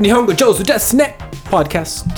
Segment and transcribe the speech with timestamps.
[0.00, 1.14] 日本語上手ですね。
[1.50, 2.10] ポッドキャスト、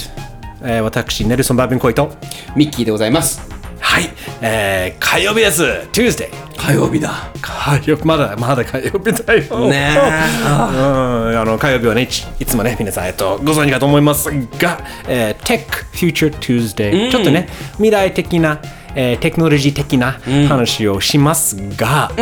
[0.62, 2.12] えー、私ネルソン・バービン・コイト
[2.54, 3.40] ミッキーでございます。
[3.80, 4.04] はい、
[4.40, 5.64] えー、火曜日です。
[5.92, 7.32] Tuesday 火曜日だ。
[7.40, 8.04] 火曜日。
[8.04, 9.68] まだまだ火曜日だよ。
[9.68, 9.98] ねえ。
[10.46, 11.40] うん。
[11.40, 18.60] あの火曜日はねいつもね皆さん、えっと、ご存知かと思いますが、えー、Tech Future Tuesday、ちょっとね未来的な
[18.94, 22.12] えーテクノロジー的な話をしますが、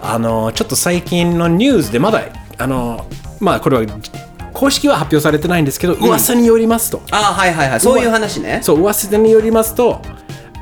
[0.00, 2.22] あのちょっと最近のニュースでまだ
[2.56, 3.04] あの
[3.40, 3.82] まあこれは
[4.62, 7.02] 公式は発表されてないんですけど、噂によりますと。
[7.10, 7.80] あはいはいはい。
[7.80, 8.60] そういう話ね。
[8.62, 10.00] そう噂によりますと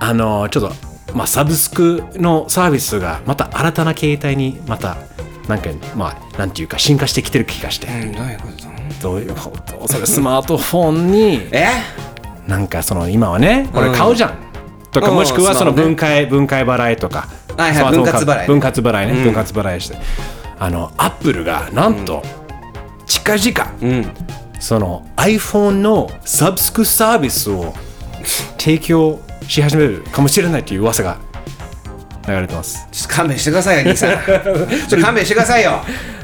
[0.01, 0.73] あのちょっと、
[1.15, 4.97] まあ、サブスクのサービスがまた新たな形態にまた
[5.49, 8.65] なんかまあなんていうか進化してきてる気がして、うんどういうこと？
[8.65, 9.87] だどういうこと？
[9.89, 11.67] それスマートフォンにえ？
[12.48, 14.39] なんかその今はねこれ買うじゃん、
[14.92, 15.17] とかうん。
[15.17, 18.47] もしくはその分解、分解払いとか、はいはい分割払いね。
[18.47, 19.98] 分割払いね、分割払いして。
[20.59, 22.23] あのアップルがなんと
[23.05, 23.70] 近々、うん
[24.59, 27.73] その iPhone のサブスクサービスを
[28.59, 31.19] 提供し始めるかもしれないという噂が
[32.29, 32.87] 流れてます。
[32.93, 34.11] ちょっと勘弁してくださいよ兄さん。
[34.25, 35.81] ちょっと勘弁してくださいよ。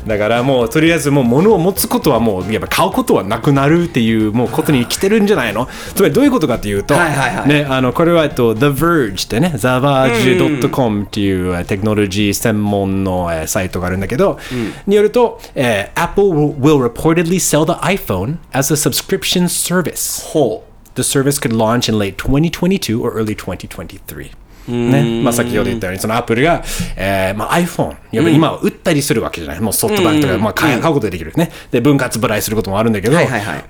[0.06, 5.68] だからもうとりあえずもう物を持つことはもうやっぱ買うことはなくなるっていうもうことに来てるんじゃないの？
[5.96, 7.48] つまりどういうことかっていうと、はいはいはい。
[7.48, 14.38] ね、あのこれはえっと The Verge ってね TheVerge.com っていうえーテクノロジー専門のえーサイトがあるんだけど、
[14.86, 16.28] によると、えー Apple
[16.60, 20.22] will, reportedly sell the iPhone as a subscription service.
[20.32, 20.62] ほ
[20.94, 24.30] The service could launch in late 2022 or early 2023.
[24.68, 25.22] ね。
[25.22, 26.62] まあ、先ほど言ったようにそのアップルが、
[26.96, 31.50] えーまあ、iPhone 今は売ったりするわけじゃない、もうソフトバンクとか、まあ、買うことができるね。
[31.70, 33.16] で分割払いすることもあるんだけど、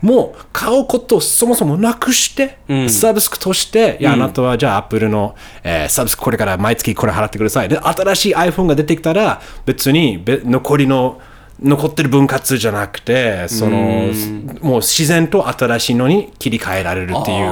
[0.03, 2.59] もう買うことをそもそもなくして、
[2.89, 7.69] サブスクとしていやあなたはじゃあアップルの、えーサブスクこれから毎月これ払ってください。
[7.69, 11.21] で新しい iPhone が出てきたら別にべ残りの
[11.63, 14.11] 残ってる分割じゃなくてその
[14.61, 17.47] もう自然と新しいのに切り替えられるっていう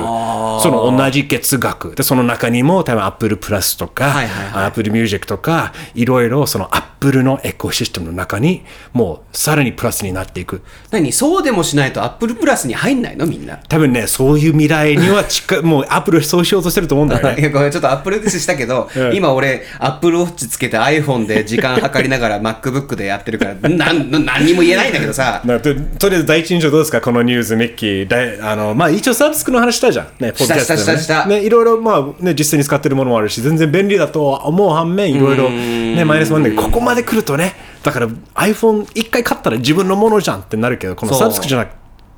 [0.60, 1.94] その同じ月額。
[1.94, 6.68] でその中にも多分 Apple プラスとか、はいはい Apple Music とかいろいろその
[7.04, 10.62] Apple のエコシステムの中にもうさらにプラスになっていく。
[10.90, 11.12] 何？
[11.12, 13.26] そうでもしないとアップルプラスに入んないの？
[13.26, 13.56] みんな。
[13.68, 15.62] 多分ねそういう未来には近い。
[15.62, 17.40] もう Apple そうしようとしてると思うんだよね。
[17.40, 19.14] いやごめんちょっとアップルディスしたけど、 うん。
[19.14, 25.42] 今俺アップルウォッチつけて iPhone で時間計りながら MacBook でやってるからなん何にも言えないんだけどさ。
[25.46, 27.00] なととりあえず第一印象どうですか？
[27.00, 28.08] このニュースミッキー。
[28.08, 30.06] だいあのまあ一応サブスクの話したじゃん。
[30.20, 30.78] ねポッドキャストね。
[30.80, 31.26] したしたした。
[31.26, 41.70] ねいろいろまあね実際に使ってるものもあるし全然便利だとは思う反面いろいろねマイナスもあるんだけどここまで来るとねだから iPhone 一回買ったら自分のものじゃんってなるけどこのサブスクじゃなく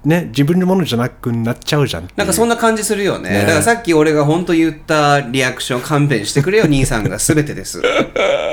[0.04, 3.30] ね自分のものじゃなくなっちゃうじゃんなんかそんな感じするよね。
[3.30, 3.40] ね。
[3.40, 7.82] だからさっき俺が本当言ったリアクション勘弁してくれよ 兄さんが全てです。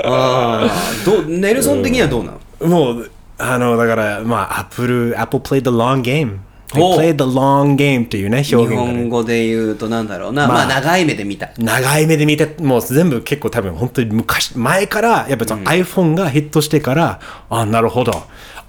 [0.06, 2.32] ああどうネルソン的にはどうな
[2.62, 2.68] の？
[2.68, 6.38] もうあのだからまあ Apple Apple played the long game
[6.74, 8.76] They played the long game っていうね表日現がね。
[8.76, 11.52] 本語で言うとなんだろうな、まあ、まあ長い目で見た。
[11.58, 17.20] 長い目で見てもう全部結構多分本当に昔前からやっぱその iPhone がヒットしてから、
[17.50, 18.12] あなるほど。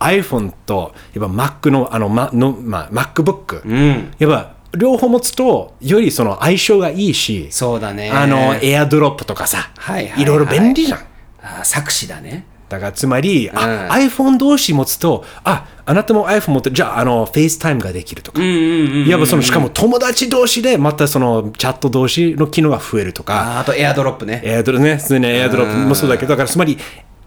[0.01, 4.15] iPhone とやっぱ Mac のあの、まのまあ、MacBook、ん。
[4.19, 8.11] やっぱ両方持つとよりその相性がいいしそうだね。
[8.11, 10.99] あのエアドロップとかさ、はいはいはいろいろ便利じゃん。
[11.43, 14.07] あー作詞だねだからつまり、あうん。
[14.09, 24.41] iPhone 同士持つとああなたも iPhone 持ってじゃああの FaceTime ができるとか、いわばそのしかも友達同士でまたそのチャット同士の機能が増えるとか、あーあとエアドロップね。
[24.45, 26.79] エアドロね、普通にエアドロップもそうだけど、だからつまり、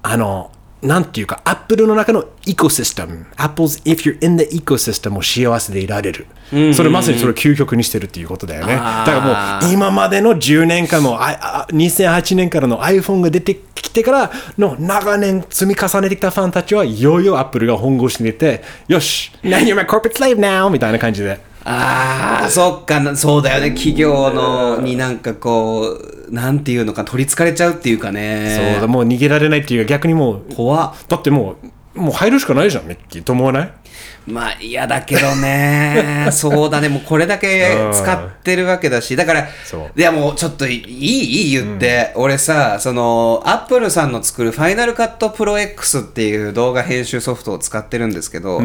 [0.01, 0.51] あの、
[0.87, 6.27] なんていうか、アップルの中のエコシステム、Apple's if you're in the ecosystem を幸せでいられる。
[6.73, 8.75] それまさにそれを究極にしてるっていうことだよね。
[8.75, 20.69] だからもう、今までの10年間の、ああ2008年からの iPhone が出てきてからの長年積み重ねてきたファンたちはいよいよアップルが本腰に入れて、よし、now you're my corporate slave now!
[20.69, 21.37] みたいな感じで。
[21.69, 28.73] ああそっかなそうだよね企業のになんかこうなんていうのか取りつかれちゃうっていうかね。
[28.73, 30.95] そうだもう逃げられないっていうか逆にもう、怖っ。
[31.07, 31.55] だっても
[31.95, 33.23] う、もう入るしかないじゃん、ミッキー。
[33.23, 33.73] と思わない？
[34.27, 36.27] まあ嫌だけどね。
[36.31, 36.89] そうだね。
[36.89, 39.15] もうこれだけ使ってるわけだし。
[39.15, 48.61] だからいやもうちょっといいいい言って、俺さそのアップルさんの作るファイナルカットプロ X っていう動画編集ソフトを使ってるんですけど、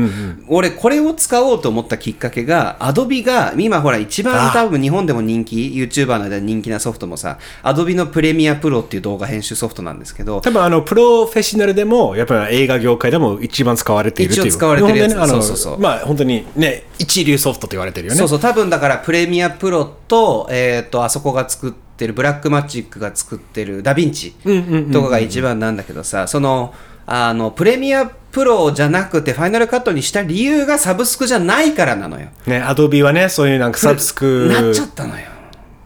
[0.48, 14.46] 俺これを使おうと思ったきっかけがアドビが今ほら一番多分日本でも人気 YouTuber の間で人気なソフトもさアドビのプレミアプロっていう動画編集ソフトなんですけど多分あのプロフェッショナルでもやっぱり映画業界でも一番使われているっていう。
[14.48, 26.74] 一応使われてるやつそうそうまあ本当にね一流ソフトと言われてるよねそうそう多分だからプレミアプロと,、えー、とあそこが作ってるブラックマジックが作ってるダヴィンチとかが一番なんだけどさその
[27.06, 32.28] あのプレミアプロじゃなくてファイナルカットにした理由がサブスクじゃないからなのよ。
[32.46, 34.48] ね、アドビはね、そういうなんかサブスク。
[34.50, 35.26] なっちゃったのよ。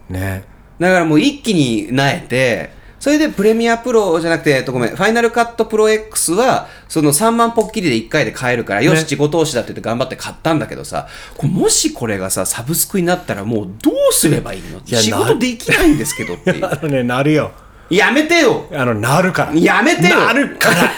[0.09, 0.45] ね。
[0.79, 11.07] だからもう一気になえて、それでプレミアプロじゃなくて、えっとごめん、ファイナルカットプロ X は、その3万ポッキリで1回で買えるから、よし、自己投資だって言って頑張って買ったんだけどさ、
[11.43, 16.65] もしこれがさ、サブスクになったらもうどうすればいいのや仕事できないんですけどっていう。
[16.65, 17.51] あのね、なるよ。
[17.89, 19.55] やめてよあの、なるから。
[19.55, 20.91] やめてよなるから。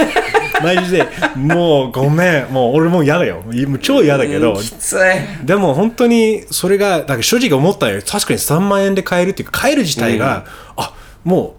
[0.75, 2.47] マジで、もうごめん。
[2.51, 3.41] もう俺もう嫌だよ。
[3.41, 4.55] もう超嫌だけど。
[4.55, 5.45] きつい。
[5.45, 8.01] でも本当にそれが、だから正直思ったよ。
[8.01, 10.45] 確かに3万円で買えるっていうか、買える自体が、
[10.77, 10.93] あ、
[11.23, 11.58] もう、あ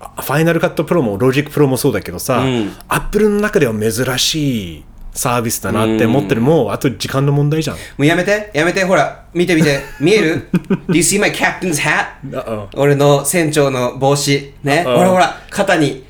[0.00, 2.42] ファイナルカットプロもロジックプロもそうだけどさ、
[2.88, 7.76] アップルの中では珍しいサービスだなって思ってる、もうあと時間の問題じゃん。
[7.76, 10.48] もうやめて、やめて、ほら、見て見て、見える？
[10.88, 12.68] Do you see my captain's hat?
[12.74, 14.54] 俺の船長の帽子。
[14.62, 14.84] ね。
[14.84, 16.04] ほらほら、肩に.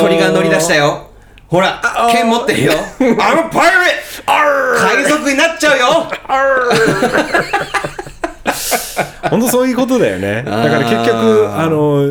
[0.00, 1.10] 鳥が乗り出したよ。
[1.48, 1.80] ほら.
[2.12, 2.72] 剣持ってるよ。
[2.98, 4.24] I'm a pirate!
[4.26, 6.10] 海賊になっちゃうよ
[9.30, 10.42] 本当そういうことだよね。
[10.44, 12.08] だから結局、あの、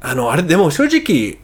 [0.00, 1.38] あの、あれ、でも正直、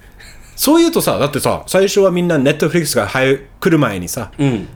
[0.56, 4.32] そう言うとさ、だってさ、最初はみんなネットフリックスが入来る前にさ、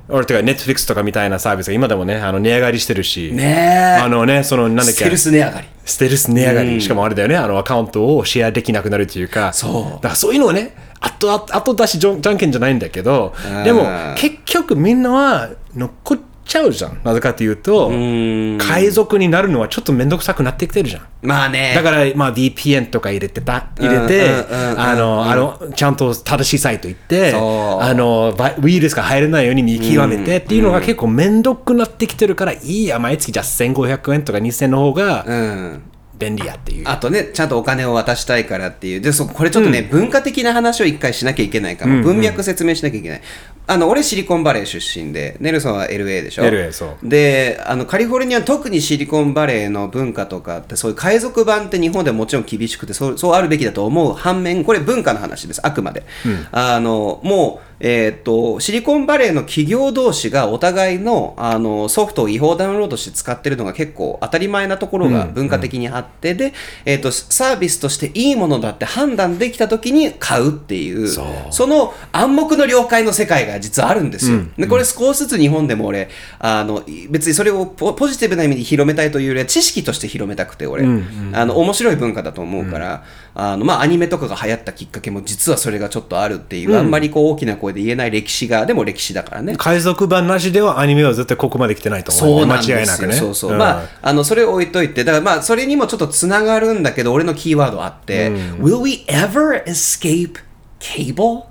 [0.09, 4.03] 俺てかネットフリックスとかみたいなサービスが今でもね、あの値上がりしてるし、ねえ。
[4.03, 5.69] あのね、その、なんだっけステル、ス値上がり。
[5.87, 9.95] ステルス値上がり、しかもあれだよね、あのアカウントをシェアできなくなるというか、そう。
[9.95, 13.33] だからそういうのをね、後後後出しじゃんじゃんけんじゃないんだけど
[13.63, 13.87] ん、でも
[14.17, 16.19] 結局みんなは残っ
[16.51, 17.01] ちゃうじゃん。
[17.05, 21.03] なぜかというと、海賊になるのはちょっとめんどくさくなってきてるじゃん。
[21.23, 21.75] まあね。
[21.77, 35.83] だから、まあ、VPN とか入れてた、入れてうんうんうんう、んあの、あの、ちゃんと正しいサイト行って、あの、バイウイルスが入れないように見極めてっていうのが結構めんどくなってきてるから、いいや、毎月じゃあ1500円とか2000円の方がうん。
[36.19, 36.85] 便利やっていう。
[36.87, 39.01] あとね、ちゃんとお金を渡したいからっていう。
[39.01, 43.23] で、そこれちょっとね、文化的な話を一回しなきゃいけないから、文脈説明しなきゃいけない。
[43.71, 47.09] あの、俺シリコンバレー出身で、ネルソンは LA でしょ？LA そう。
[47.09, 56.03] で、あの、カリフォルニア、特にシリコンバレーの文化とかって、そういう海賊版って日本でももちろん厳しくて、そうそうあるべきだと思う反面、これ文化の話です、あくまで。
[56.51, 66.53] あの、もう、えーっと、シリコンバレーの企業同士がお互いのあのソフトを違法ダウンロードして使ってるのが結構当たり前なところが文化的にあって、で、
[66.85, 71.25] えーっと、サービスとしていいものだって判断できた時に買うっていう、そ
[71.65, 71.69] う。
[71.69, 74.41] の暗黙の了解の世界が実はあるんですよ。
[74.59, 76.09] で、これ少しずつ日本でも俺、
[76.39, 80.85] あの、別にそれをポポジティブな意味で広めたいというよりは知識として広めたくて、俺、
[81.33, 83.05] あの、面白い文化だと思うから、
[83.35, 89.55] あの、まあ、アニメとかが流行ったきっかけも実はそれがちょっとあるっていう、あんまりこう大きな声で言えない歴史が、でも歴史だからね。
[89.57, 93.13] 海賊版なしではアニメは絶対ここまで来てないと思う、そうなんですよ間違いなくね。
[93.15, 93.55] そうそう。
[93.55, 98.31] んまあ、あの、それを置いといて、だからまあ、それにもちょっとつながるんだけど、俺のキーワードあって、
[98.61, 100.35] Will we ever escape
[100.81, 101.50] cable?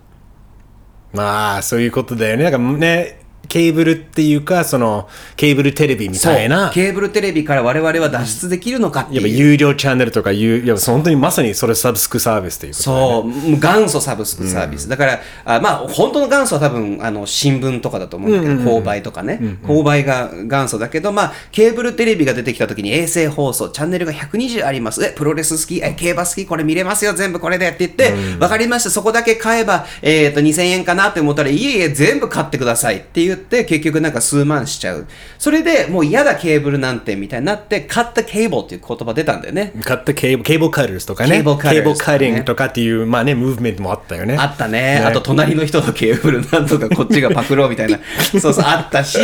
[1.14, 2.44] まあ、そういうことだよね。
[2.44, 3.19] なんかね、
[3.50, 9.36] ケーブルっていうか、その、ケーブルテレビみたいな、ケーブルテレビから我々は脱出できるのかってやっぱいう。
[9.36, 14.88] 有料チャンネルとかいう、いや本当にまさにそれサブスクサービスということねそう、元祖サブスクサービス。
[14.88, 19.40] だから、あまあ、本当の元祖は多分、あの、新聞とかだと思うんだけど、購買とかね。
[19.64, 25.04] 購買が元祖だけど、まあ、ケーブルテレビが出てきた時に衛星放送、チャンネルが120あります。
[25.04, 25.82] え、プロレス好き？
[25.84, 26.46] え、競馬好き？
[26.46, 35.08] これ見れますよ、全部これでって言って、わ、かりました、そこだけ買えば、えっ、と、2000円かなって思ったら、いえいえ、全部買ってくださいって言って、結局なんか数万しちゃう。
[35.38, 39.74] それでもう嫌だケーブルなんてみたいになって、 cut the cable っていう言葉出たんだよね。
[39.84, 41.32] cut the cable、cable cutters とかね。
[41.32, 44.36] cable cutters cable cutting とかっていう、まあね、ムーブメントもあったよね。
[44.38, 44.80] あったね。
[44.80, 45.06] ね。
[45.06, 48.00] あと隣の人のケーブルなんとかこっちがパクろうみたいな。
[48.40, 49.20] そうそうあったし。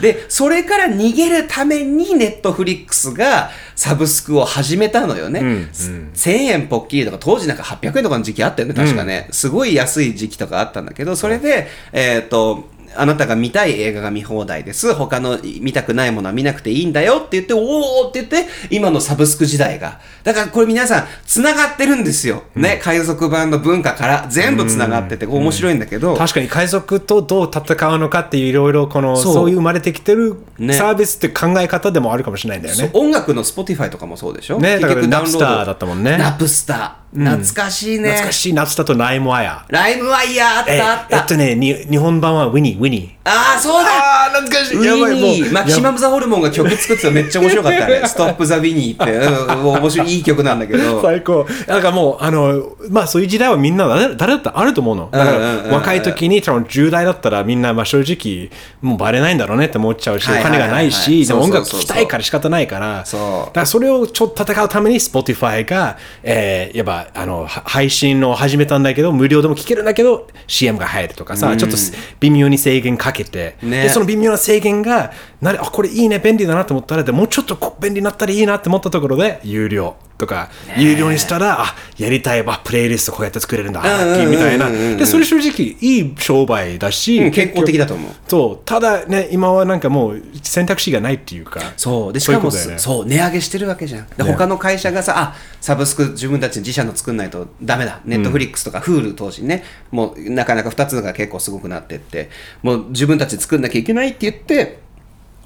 [0.00, 8.74] でそれから逃げるためにネットフリックスがサブスクを始めたのよね、1000円ポッキリとか当時なんか800円とかの時期あったよね。
[8.74, 14.94] 確かね、すごい安い時期とかあったんだけどそれでえっ、とあなたが見たい映画が見放題です。
[14.94, 20.00] 他の見たくないものは見なくていいんだよって言って、おーって言って、今のサブスク時代が。
[20.22, 22.44] だからこれ皆さん、繋がってるんですよ。
[22.54, 32.90] ね、海賊版の文化から全部繋がってて、面白いんだけど、確かに海賊とどう戦うのかっていういろいろこのそうそういう生まれてきてるねサービスって考え方でもあるかもしれないんだよね。
[32.92, 34.58] そう音楽の Spotify とかもそうでしょ？
[34.58, 37.03] ねだからダウンロード Napster だったもんねナプスター。
[37.14, 38.10] 懐かしいね。
[38.10, 38.52] 懐かしい。
[38.52, 39.72] 夏だとライムワイヤー。
[39.72, 41.16] ライムワイヤーあっえたあった。
[41.18, 43.14] えっとねに日本版はウィニー、ウィニー。
[43.26, 44.76] ああ、そうだあー懐かしい。
[44.76, 48.02] ウィニーマキシマム・ザ・ホルモンが曲作ってたのめっちゃ面白かったね。
[48.06, 49.12] ストップ・ザ・ウィニーって。
[49.54, 51.02] うん、面白い、いい曲なんだけど。
[51.02, 51.46] 最高。
[51.66, 53.26] なんかもう、あの、まあそうい。
[53.26, 55.08] う時代はみんな誰誰だったらあると思うの。
[55.10, 55.38] だから
[55.74, 56.02] 若い。
[56.02, 58.50] 時に、多分10代だったらみんな、まあ正直、
[58.82, 59.34] もうバレない。
[59.34, 60.90] んだろうねって思っちゃうし、お金がない。
[60.90, 71.76] し、でも音楽聴きたいから仕方ないから、そうだからそれをちょっと戦うために Spotify が、えー、やっぱああのは配信を始めたんだけど無料でも聞けるんだけど CM が入るとかさ、ちょっと
[72.20, 73.84] 微妙に制限かけて、ね。
[73.84, 83.80] でその微妙な制限がなれあこれいいね便利だなと思ったらでもうちょっと便利になったらいいなって思ったところで有料とか、有料にしたらあやりたいわプレイリストこうやって作れるんだ、
[84.26, 84.70] みたいな。
[84.70, 88.12] でそれ正直いい商売だし、うん健康的だと思う。
[88.28, 92.12] そうただね今はなんかもう選択肢がないっていうかそう。
[92.12, 94.06] でしかもそうねそう値上げしてるわけじゃん。
[94.08, 98.00] で、他の会社がさあサブスク自分たち自社の作んないとダメだ。
[98.04, 102.30] ネットフリックスとか Hulu 投資ね、もうなかなか2つのが結構すごくなってって。
[102.62, 104.78] もう自分たちで作んなきゃいけないって言って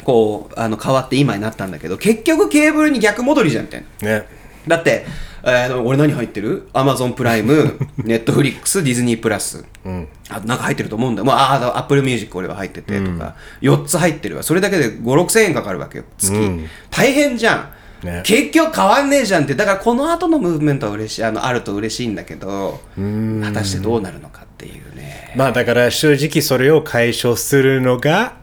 [0.05, 4.09] こうあの変わって今になったんだけど結局ケーブルに逆戻りじゃんみたいな。
[4.09, 4.38] ね
[4.69, 5.07] だって、
[5.43, 6.69] えー俺何入ってる？
[6.73, 9.65] アマゾンプライム、ネットフリックス、ディズニープラス。
[10.31, 11.25] あなんか入ってると思うんだよ。
[11.25, 14.43] もうああ、アップルミュージック俺は入っててとか、4つ入ってるわ。
[14.43, 16.33] それだけで5、6千円かかるわけよ、月。
[16.91, 18.07] 大変じゃん。
[18.07, 19.55] ね結局変わんねえじゃんって。
[19.55, 22.81] だからこの後のムーブメントは嬉しい、あの、あると嬉しいんだけど、
[23.43, 25.33] 果たしてどうなるのかっていうね。
[25.37, 28.37] まあだから正直それを解消するのが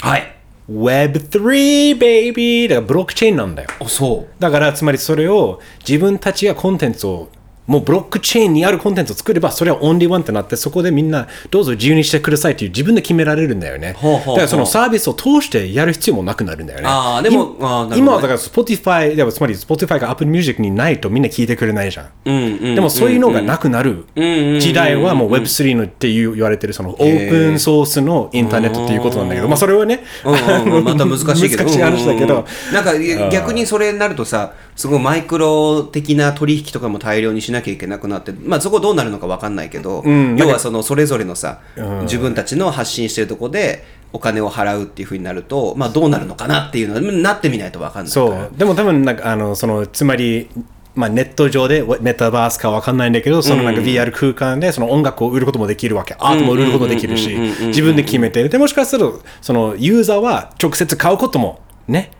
[0.00, 0.36] はい。
[0.70, 4.40] Web3 ベイビーだからブロックチェーンなんだよあ、そう。
[4.40, 7.28] だからつまりそれを自分たちがコンテンツを
[7.70, 13.92] もうブロックチェーンにあるコンテンツを作ればそれはオンリーワンってなってそこでみんなどうぞ自由にしてくださいっていう自分で決められるんだよね。
[13.92, 16.86] だからそのサービスを通してやる必要もなくなるんだよね。
[16.88, 17.96] あーでも今あね。
[17.96, 30.84] 今はだから Spotify でもつまり Spotify が Apple Music にないとみんな聞いてくれないじゃん、でもそういうのがなくなる時代はもう Web3 のっていう言われてるそのオープンソースのインターネットっていうことなんだけどまあそれはねうんうんうん。
[30.84, 31.62] また難しいけど。
[31.70, 32.74] 難しい話だけど、うんうんうん。
[32.74, 40.02] なんか逆にそれになるとさすごいマイクロ的な取引とかも大量にしなきゃいけなくなってまあそこどうなるのか分かんないけど、
[40.38, 41.60] 要はそのそれぞれのさ、
[42.04, 43.84] 自分たちの発信してるとこで
[44.14, 48.50] お金を払うっていうふうになるとまあどうなるのかなっていうのはなってみないと分かんないそう。
[48.56, 50.48] でも多分なんかあのそのつまり
[50.94, 62.10] まあ、ネット上でメタバースかわかんないんだけどそのなんか VR 空間でその音楽を売ることもできるわけ、アートも売ることもできるし自分で決めてでもしかするとそのユーザーは直接買うこともね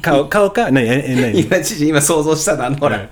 [0.00, 1.40] 買う買うか何え何？
[1.40, 3.08] 今知事今想像したのあのほら、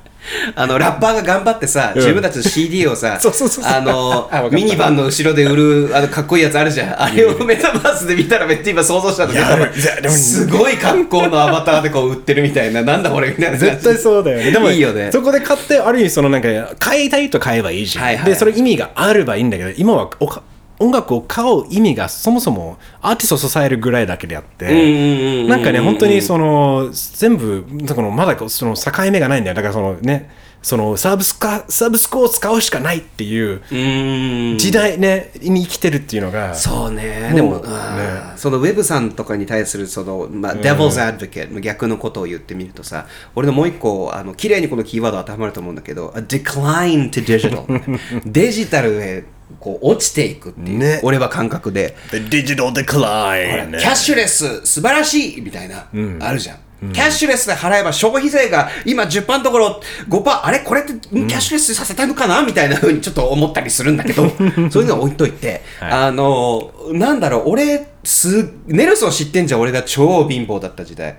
[0.55, 7.03] あのラッパーが頑張ってさ、自分たちの CD をさあのミニバンの後ろで売るあのかっこいいやつあるじゃん。
[7.03, 9.33] あれをメタバースで見たらめっちゃ今想像したの。
[9.33, 13.59] ねすごい格好のアバターでこう売ってるみたいななんだこれみたいな。
[13.59, 14.51] 絶対そうだよね。
[14.51, 15.11] でも、いいよね。
[15.13, 18.25] そこで買って、ある意味、そのなんか、買いたいと買えばいいじゃん。
[18.25, 20.43] で、それ意味があればいいんだけど、今はおか
[20.83, 29.55] 音楽を買う意味がそもそもアーティストを支えるぐらいだけであって、なんかね、本当にその、全部、このまだその境目がないんだよ。
[29.55, 30.31] だからそのね、
[30.63, 37.33] そのサービスか、サービスコを使うしかないっていう時代ね、に生きてるっていうのが、そうね。
[37.35, 38.33] でも、ね。
[38.37, 47.67] そのウェブさんとかに対するその、まあ、devil's advocate 逆のことを言ってみるとさ俺のもう一個あの綺麗にこのキーワード当てはまると思うんだけど decline to digital
[48.27, 49.25] デジタルへ
[49.61, 51.01] こう落ちていくっていう、ね。
[51.03, 51.95] 俺は感覚で。
[52.11, 55.89] The Digital Decline ねキャッシュレス素晴らしいみたいな、
[56.21, 56.59] あるじゃん。
[56.93, 60.61] キャッシュレスで払えば消費税が今10%のところ5%あれ？
[60.61, 62.43] これってんキャッシュレスさせたのかな？
[62.43, 64.29] みたいな風にちょっと思ったりするんだけど
[64.71, 69.61] そういうのは置いといて、あのなんだろう俺すネルソン知ってんじゃん？
[69.61, 71.19] 俺が超貧乏だった時代、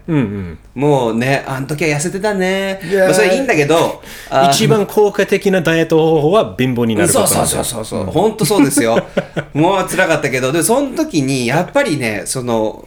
[0.75, 2.81] もうねあの時は痩せてたね。
[2.83, 7.61] まあ、それいいんだけどあ一番効果的なダイエット方法は貧乏になるこそうそとなんだよ。
[7.61, 9.01] うそうそうそう、本当そうですよ。
[9.53, 10.51] もう辛かったけど。
[10.51, 12.85] でその時にやっぱりねその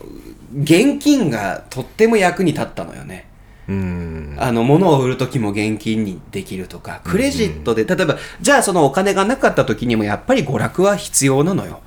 [0.54, 3.26] 現金がとっても役に立ったのよね。
[3.68, 11.80] あの物を売る時も現金にできるとかクレジットで、例えばじゃあそのお金がなかった時にもやっぱり娯楽は必要なのよ、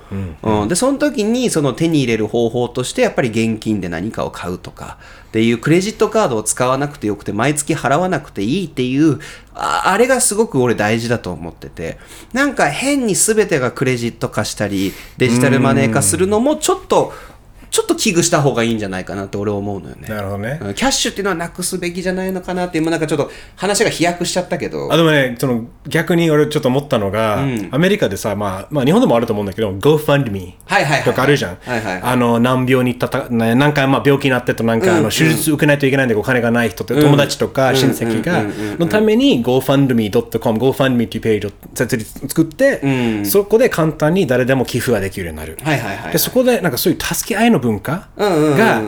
[0.43, 0.67] うん。
[0.67, 4.97] でその時にその手に入れる方法としてやっぱり現金で何かを買うとか
[5.27, 9.19] っていうクレジットカードを使わなくてよくて毎月払わなくていいっていう
[9.53, 11.97] ああれがすごく俺大事だと思ってて。
[12.33, 17.13] なんか変に全てがクレジット化したりデジタルマネー化するのもちょっと
[17.71, 20.07] ちょっと危惧した方がいいんじゃないかなって俺は思うのよね。
[20.07, 20.59] なるほどね。
[20.61, 24.91] うんキャッシュっていうのはなくすべきじゃないのかなって今なんかちょっと話が飛躍しちゃったけど。
[24.91, 31.57] あでもね、その逆に俺ちょっと思ったのが、アメリカでさ、まあ、まあ日本でもあると思うんだけど、GoFundMe はいはいはいとかあるじゃん。
[31.61, 32.01] はいはいはい。
[32.01, 38.43] あの難病にたた、ね、なんかまあ病気になってとなんか、あの手術受けないといけないんでお金がない人って、友達とか親戚が、
[38.77, 45.57] のために GoFundMe.com、GoFundMe っていうページを設立作って、そこで簡単に誰でも寄付ができるようになる。
[45.61, 46.11] はいはいはい。
[46.11, 48.81] でそこでなんかそういう助け合いの文化が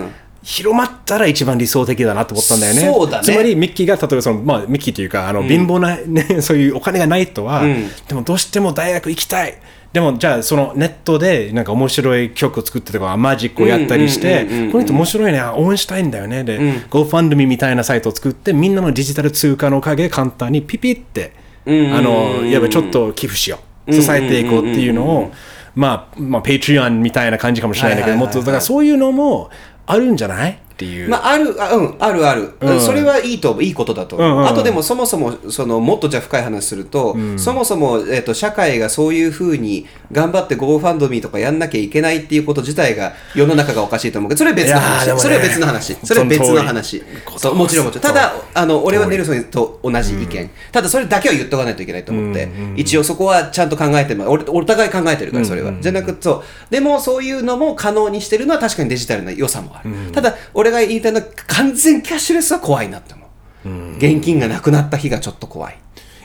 [0.44, 2.82] 広まったら一番理想的だなと思ったんだよね。
[2.82, 3.24] そうだね。
[3.24, 7.64] つまりミッキーが例えばその、まあ、ミッキーというかあの、貧乏な、ね、 そういうお金がない人は、
[8.08, 9.58] でもどうしても大学行きたい。
[9.94, 16.46] でもじゃあそのネットでなんか面白い曲を作ってとかマジックをやったりしてこの人面白いね応援したいんだよね。
[16.46, 16.60] で、
[16.90, 21.34] GoFundMe みたいなサイトを作ってみんなのデジタル通貨のおかげで簡単にピピって
[21.66, 23.94] うんあのやっぱちょっと寄付しよう。
[23.94, 25.32] 支えていこうっていうのを
[25.76, 29.50] まあまあペイトリオンみたいな感じかもしれないんだけどもっとだからそういうのも
[29.88, 30.60] あるんじゃない？
[30.82, 34.28] っていう、まあ、ある、あうん、あるある、それはいいと、いいことだと思う。
[34.28, 45.08] うんうんうんあとでも、そもそも、その、もっとじゃあ深い話すると、そもそも、えっ、と、社会がそういうふうに頑張って GoFundMe とかやんなきゃいけないっていうこと自体が、世の中がおかしいと思うけど、それは別の話。
[45.08, 45.98] ねそれは別の話。
[46.04, 47.04] それは別の話。
[47.38, 48.02] そう、もちろんもちろん。
[48.02, 50.50] ただ、あの、俺はネルソンと同じ意見。
[50.72, 55.74] ただ、それだけは言っとかないといけないと思って、一応そこはちゃんと考えても、俺お互い考えてるから、それは。
[55.80, 56.72] じゃなくて、そう。
[56.72, 59.92] でも、そういうのも可能にしてるのは確かにデジタルな良さもある。
[60.12, 63.26] ただ、俺が言いたいのは、完全キャッシュレスは怖いなって思
[63.66, 63.98] う。
[63.98, 65.78] 現金がなくなった日がちょっと怖い。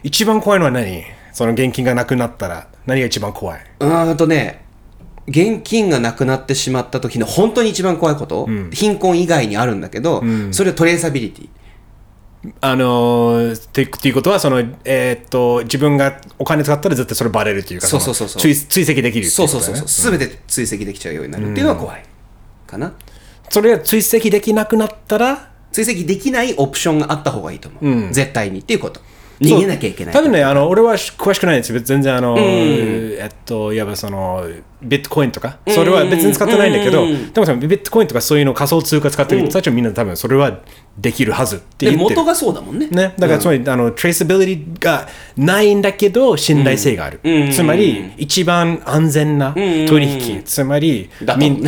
[0.02, 1.04] 一番怖いのは何？
[1.32, 3.60] その現金がなくなったら何が一番怖い？
[3.80, 4.64] うーんとね、
[5.28, 10.22] 現金がなくなってしまった時の本当に一番怖いこと、貧困以外にあるんだけど、
[10.52, 11.48] それはトレーサビリティ。
[12.60, 19.76] あのー、ってっていうことはその、えーっと自分がお金使ったら絶対それバレるというかそうそうそうそうの追追跡できるうねそうそうそう。
[19.88, 22.04] すべて追跡できちゃうようになるっていうのは怖い。
[22.68, 22.94] かな。
[23.50, 28.12] それが追跡できなくなったら追跡できないオプションがあった方がいいと思う。
[28.12, 29.00] 絶対にっていうこと。
[29.40, 30.14] 逃げなきゃいけない。
[30.14, 31.78] 多分ね、あの俺は詳しくないんですよ。
[31.80, 34.46] 全然あの、えっと、いわばその、
[34.82, 40.60] ビットコインとか、それは別に使ってないんだけど、でも多分ビットコインとかそういうの仮想通貨使ってる人たちはみんな多分それは
[40.96, 42.16] できるはずってで言ってる。
[42.16, 42.86] 元がそうだもんね。
[42.88, 47.20] ね、だからつまり、あのトレーサビリティがないんだけど信頼性がある、
[47.52, 51.10] つまり一番安全な取引、つまり、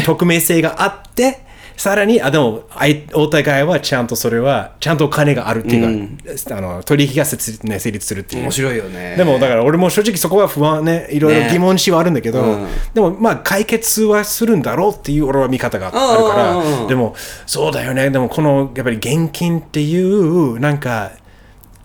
[0.06, 1.47] 匿名性があって
[1.78, 8.42] さらにあでもあいお互いはちゃんとそれはちゃんとお金があるっていうか、あの取引が設立,、ね、成立するっていう。
[8.42, 9.14] 面白いよね。
[9.16, 12.66] でもだから俺も正直そこは不安ねいろいろ疑問視はあるんだけど、うん。
[12.94, 17.14] でもまあ解決はするんだろうっていう俺は見方があるかうんうんうんらでも
[17.47, 18.10] そうだよね。
[18.10, 21.12] でもこのやっぱり現金っていうなんか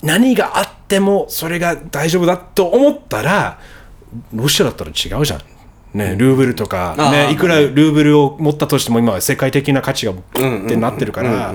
[0.01, 3.59] 何があってもそれが大丈夫だと思ったら
[4.33, 5.52] ロシアだったら違うじゃん。
[5.93, 10.15] ね、ルーブルとか、あね、ーいくらルーブルを持ったとしても今は世界的な価値がっ
[10.67, 11.53] てなってるから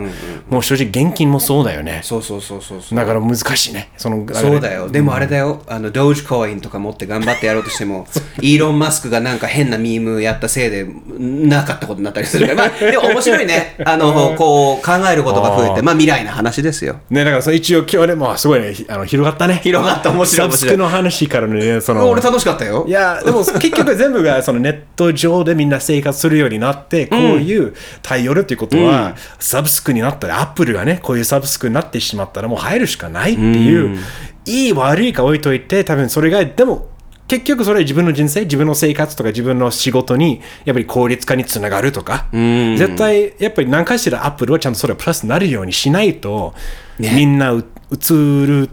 [0.49, 2.99] もう正直現金もそうだよねそうそうそうそうそう。
[2.99, 4.89] だから難しいねそのそうだよ。
[4.89, 5.63] でもあれだよ。
[5.67, 8.07] あの、ドージコインとか持って頑張ってやろうとしても、
[8.41, 10.87] イーロン・マスクがなんか変なミームやったせいで、
[11.19, 12.69] なかったことになったりするから。
[12.69, 13.77] まあ、 でも面白いね。
[13.85, 16.97] あの、こう、考えることが増えて、まあ未来の話ですよ。
[17.11, 19.61] ね、だからその一応今日でもすごいね、ひあの広がったね。
[19.63, 22.09] 広がった面白い面白いの話からね、その。
[22.11, 22.91] 俺楽しかったよい。
[22.91, 33.99] や、でも結局全部がそのネット上でみんな生活するようになって、こういう対応るっていうことは、サブスクになったら、アップルがね、こういうサブスクになってしまったらもう入るしかないっていう、
[34.47, 36.89] いい悪いか置いといて、多分それが、でも、
[37.29, 46.55] 結局それは自分の人生、自分の生活とか自分の仕事にやっぱり効率化につながるとか、絶対やっぱり何かしらアップルはちゃんとそれがプラスになるようにしないと、
[46.99, 48.71] みんなう映る、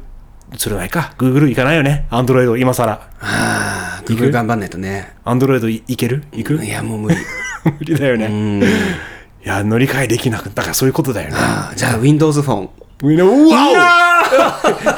[0.54, 2.94] 映らないか、Google 行かないよね、Android 今更。
[2.94, 3.94] ああ、
[4.32, 5.13] 頑張んないとね。
[5.26, 7.18] Android いいける行くいや、もう無理。
[7.65, 8.65] 無理だよね。
[9.44, 11.38] いや、乗り換えできなくだからそういうことだよね。
[11.76, 12.70] じゃあ、Windows フォン。
[13.04, 13.74] We know, wow!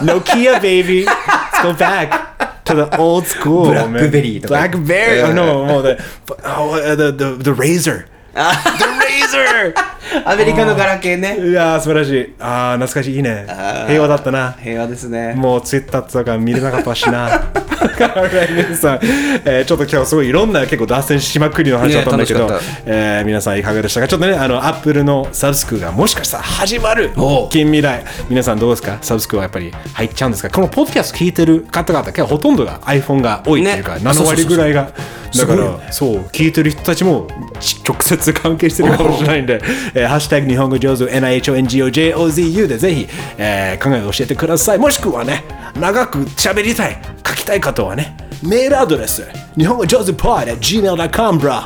[0.01, 1.05] Nokia, baby.
[1.05, 3.73] Let's go back to the old school.
[3.73, 4.09] man.
[4.09, 5.23] Blackberry とか Blackberry.
[5.23, 5.97] Oh, no, no, the,
[6.45, 7.53] oh, uh, the, the, the Razor.
[7.53, 8.16] the Razor!
[10.25, 11.37] アメリカのガラケーね。
[11.49, 12.33] いやー、素晴らしい。
[12.39, 13.15] あー、懐かしい。
[13.15, 13.45] いいね。
[13.87, 14.55] 平和だったな。
[14.61, 15.33] 平和ですね。
[15.35, 17.19] もうツイッターとか見れなかったしな。
[17.23, 18.99] はい皆さん、
[19.45, 24.07] えーちょっと今日すごいいろんな結構脱線しまくりの話だったんだけど、ねえー皆さんいかがでしたか？
[24.07, 27.11] ちょっとね、あの、アップルのサブスクがもしかしたら始まる
[27.49, 28.03] 近未来。
[28.29, 28.97] 皆さんどうですか？
[29.01, 30.49] サブスクはやっぱり入っちゃうんですか？
[30.49, 34.89] このポッドキャスト聞いてる方々、結構ほとんどが iPhone が多いっていうか、ね7割ぐらいが。
[35.37, 37.27] だからそう聞いてる人たちも
[37.59, 39.61] ち直接関係してるかもしれないんで、
[39.93, 44.77] えーハッシュタグ日本語上手 NIHONGOJOZU でぜひ、えー考えを教えてください。
[44.77, 45.43] もしくはね、
[45.79, 49.23] 長く喋りたい、書きたい方はね、メールアドレス、
[49.57, 51.63] 日本語上手 pod at gmail.com, bro.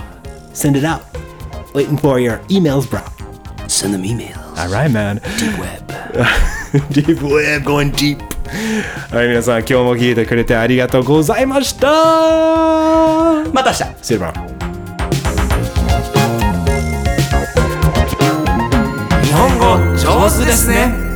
[0.54, 1.02] Send it out.
[1.74, 3.00] Waiting for your emails, bro.
[3.68, 4.36] Send them emails.
[4.58, 5.22] Alright, man.
[5.60, 5.88] Web.
[6.92, 8.18] deep web, going deep.
[9.14, 11.88] はい、皆さん、今日も聞いてくれてありがとうございました。
[13.54, 14.61] また明日 See you tomorrow.
[20.22, 21.11] 上手ですね。